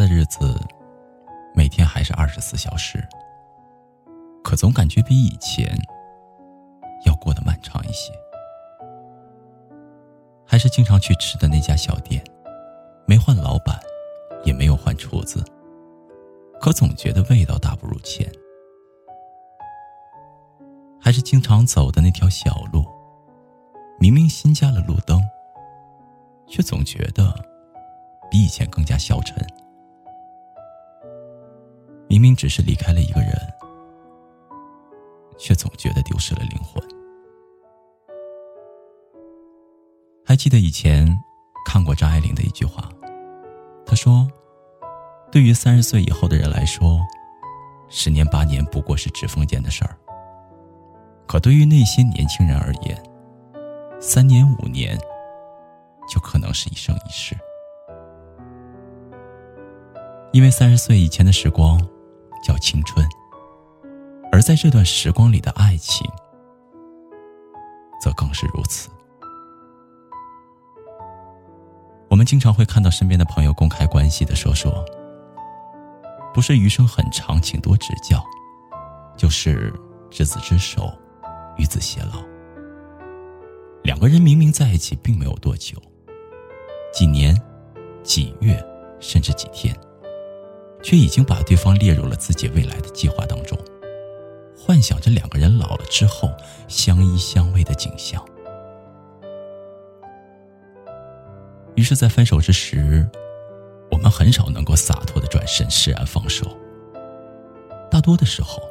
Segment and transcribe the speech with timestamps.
[0.00, 0.58] 的日子，
[1.54, 3.06] 每天还是二十四小时，
[4.42, 5.76] 可总感觉比以前
[7.04, 8.10] 要过得漫长一些。
[10.46, 12.24] 还是经常去吃的那家小店，
[13.06, 13.78] 没换老板，
[14.42, 15.44] 也没有换厨子，
[16.62, 18.26] 可总觉得味道大不如前。
[20.98, 22.86] 还是经常走的那条小路，
[23.98, 25.22] 明明新加了路灯，
[26.46, 27.34] 却总觉得
[28.30, 29.46] 比以前更加消沉。
[32.10, 33.30] 明明只是离开了一个人，
[35.38, 36.82] 却总觉得丢失了灵魂。
[40.26, 41.06] 还记得以前
[41.64, 42.90] 看过张爱玲的一句话，
[43.86, 44.28] 她说
[45.30, 46.98] ：“对于三十岁以后的人来说，
[47.88, 49.90] 十年八年不过是指缝间的事儿；
[51.28, 53.00] 可对于那些年轻人而言，
[54.00, 54.98] 三年五年
[56.08, 57.36] 就可能是一生一世。
[60.32, 61.80] 因为三十岁以前的时光。”
[62.50, 63.08] 叫青春，
[64.32, 66.04] 而在这段时光里的爱情，
[68.02, 68.88] 则更是如此。
[72.08, 74.84] 我们经常会看到身边的朋友公开关系的说说，
[76.34, 78.20] 不是余生很长，请多指教，
[79.16, 79.72] 就是
[80.10, 80.92] 执子之手，
[81.56, 82.20] 与子偕老。
[83.84, 85.76] 两个人明明在一起并没有多久，
[86.92, 87.40] 几年、
[88.02, 88.60] 几月，
[88.98, 89.72] 甚至几天。
[90.82, 93.58] 却已经把对方列入了自己未来的计划当中，
[94.56, 96.30] 幻想着两个人老了之后
[96.68, 98.24] 相依相偎的景象。
[101.76, 103.08] 于是，在分手之时，
[103.90, 106.46] 我们很少能够洒脱的转身释然放手。
[107.90, 108.62] 大多的时候，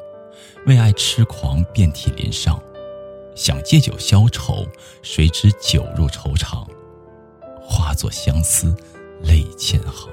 [0.66, 2.62] 为爱痴狂，遍体鳞伤，
[3.36, 4.68] 想借酒消愁，
[5.02, 6.68] 谁知酒入愁肠，
[7.62, 8.76] 化作相思
[9.22, 10.10] 泪千行。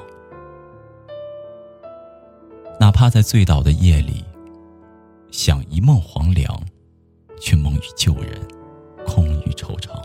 [2.96, 4.24] 怕在醉倒的夜里，
[5.30, 6.58] 想一梦黄粱，
[7.38, 8.40] 却梦与旧人，
[9.06, 10.00] 空余惆怅。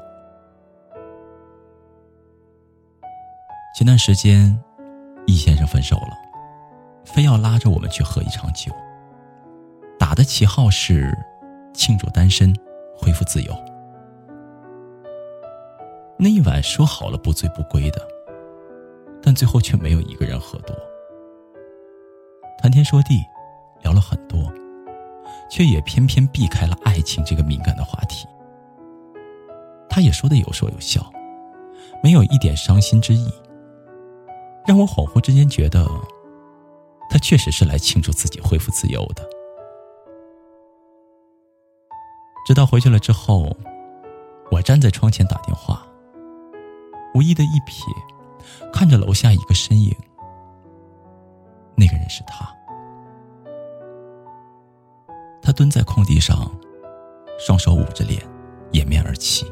[3.73, 4.61] 前段时间，
[5.25, 6.09] 易先生分手了，
[7.05, 8.73] 非要拉着我们去喝一场酒，
[9.97, 11.17] 打的旗号是
[11.73, 12.53] 庆祝单身，
[12.97, 13.55] 恢复自由。
[16.19, 18.05] 那一晚说好了不醉不归的，
[19.23, 20.75] 但最后却没有一个人喝多。
[22.61, 23.25] 谈天说地，
[23.81, 24.39] 聊了很多，
[25.49, 28.27] 却也偏偏避开了爱情这个敏感的话题。
[29.89, 31.11] 他也说的有说有笑，
[32.03, 33.27] 没有一点伤心之意，
[34.67, 35.85] 让我恍惚之间觉得，
[37.09, 39.27] 他确实是来庆祝自己恢复自由的。
[42.45, 43.51] 直到回去了之后，
[44.51, 45.83] 我站在窗前打电话，
[47.15, 47.91] 无意的一瞥，
[48.71, 49.95] 看着楼下一个身影。
[51.81, 52.45] 那个人是他，
[55.41, 56.47] 他蹲在空地上，
[57.39, 58.21] 双手捂着脸，
[58.71, 59.51] 掩面而泣。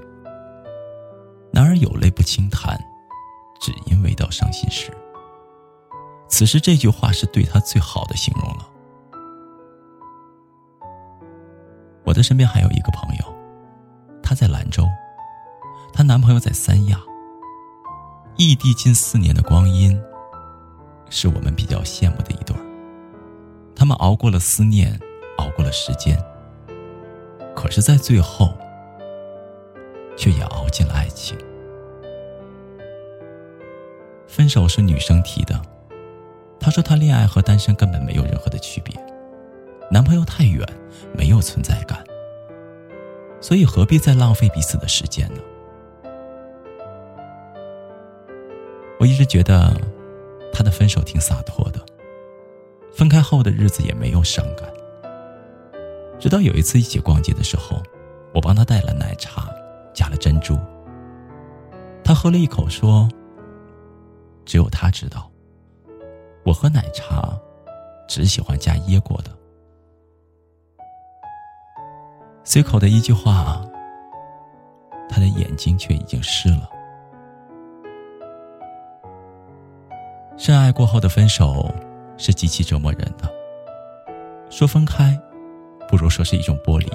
[1.52, 2.80] 男儿有泪不轻弹，
[3.60, 4.96] 只因未到伤心时。
[6.28, 8.70] 此时这句话是对他最好的形容了。
[12.04, 13.26] 我的身边还有一个朋友，
[14.22, 14.88] 她在兰州，
[15.92, 17.02] 她男朋友在三亚，
[18.38, 20.00] 异地近四年的光阴。
[21.10, 22.60] 是我们比较羡慕的一对儿。
[23.76, 25.00] 他们熬过了思念，
[25.38, 26.22] 熬过了时间，
[27.56, 28.54] 可是，在最后，
[30.18, 31.38] 却也熬进了爱情。
[34.28, 35.62] 分手是女生提的，
[36.60, 38.94] 她说她恋爱和单身根本没有任何的区别，
[39.90, 40.68] 男朋友太远，
[41.14, 42.04] 没有存在感，
[43.40, 45.42] 所以何必再浪费彼此的时间呢？
[49.00, 49.74] 我一直觉得。
[50.60, 51.80] 他的分手挺洒脱的，
[52.92, 54.70] 分开后的日子也没有伤感。
[56.20, 57.82] 直到有一次一起逛街的时候，
[58.34, 59.50] 我帮他带了奶茶，
[59.94, 60.60] 加了珍珠。
[62.04, 63.08] 他喝了一口，说
[64.44, 65.32] ：“只有他知道，
[66.44, 67.40] 我喝奶茶
[68.06, 69.32] 只喜欢加椰果的。”
[72.44, 73.66] 随口的一句话，
[75.08, 76.70] 他的眼睛却已经湿了。
[80.50, 81.72] 真爱过后的分手
[82.18, 83.32] 是极其折磨人的。
[84.50, 85.16] 说分开，
[85.88, 86.88] 不如说是一种剥离。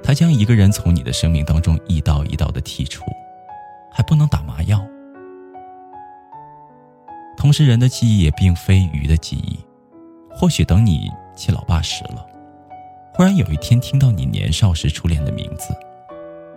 [0.00, 3.02] 他将一个人从你的生命当中一刀一刀的剔除，
[3.90, 4.80] 还不能打麻药。
[7.36, 9.58] 同时，人的记忆也并非鱼的记忆。
[10.32, 12.24] 或许等你七老八十了，
[13.12, 15.74] 忽然有一天听到你年少时初恋的名字，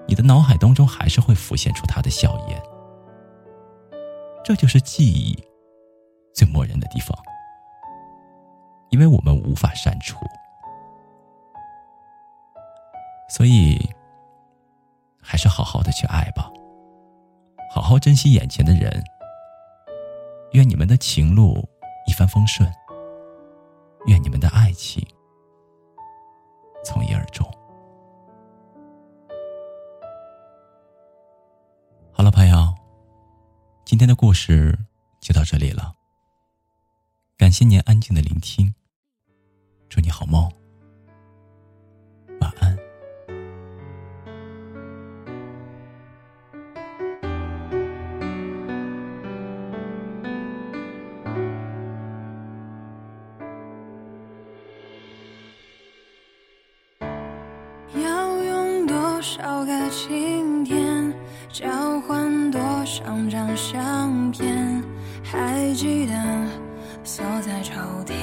[0.05, 2.61] 你的脑海当中还是会浮现出他的笑颜。
[4.43, 5.35] 这就是记忆
[6.33, 7.17] 最磨人的地方，
[8.89, 10.17] 因为我们无法删除。
[13.29, 13.79] 所以，
[15.21, 16.51] 还是好好的去爱吧，
[17.73, 19.03] 好好珍惜眼前的人。
[20.51, 21.67] 愿你们的情路
[22.07, 22.71] 一帆风顺，
[24.05, 25.03] 愿你们的爱情
[26.83, 27.43] 从一而终。
[32.11, 32.75] 好了，朋友，
[33.83, 34.77] 今天的故事
[35.19, 35.91] 就到这里了。
[37.35, 38.73] 感谢您安静的聆听，
[39.89, 40.49] 祝你好梦。
[42.39, 42.77] 晚安。
[58.01, 61.13] 要用多少个晴天，
[61.51, 64.12] 交换多少张相
[67.63, 68.22] 抽屉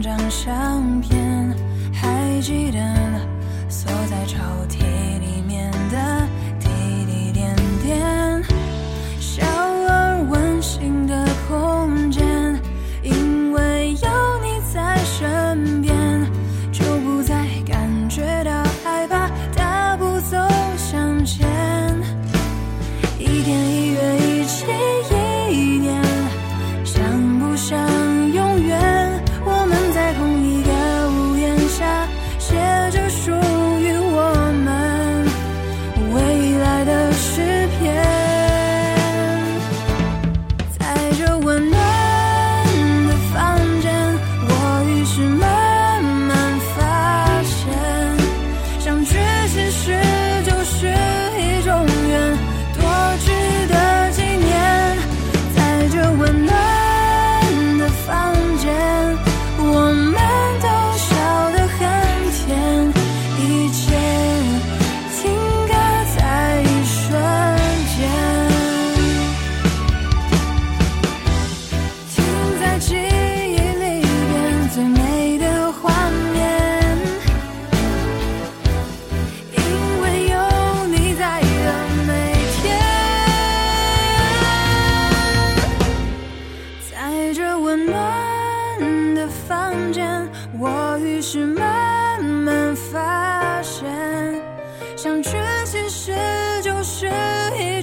[0.00, 1.54] 张相片，
[1.92, 2.78] 还记得
[3.68, 4.38] 锁在抽
[4.68, 4.85] 屉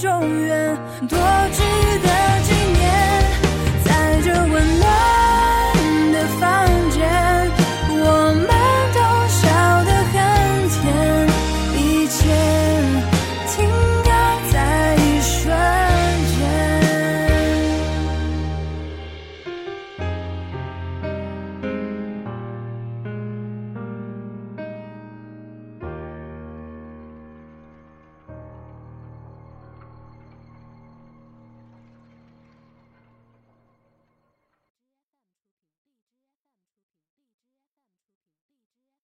[0.03, 1.17] 永远多
[1.53, 1.61] 值
[1.99, 2.22] 得